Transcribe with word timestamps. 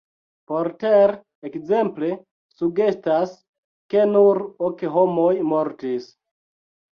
Porter 0.51 1.11
ekzemple 1.49 2.09
sugestas, 2.61 3.35
ke 3.95 4.07
nur 4.15 4.41
ok 4.71 4.83
homoj 4.97 5.33
mortis. 5.53 6.11